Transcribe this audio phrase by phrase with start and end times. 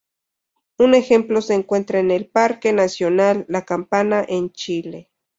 [0.79, 5.11] Un ejemplo se encuentra en el Parque Nacional La Campana en Chile.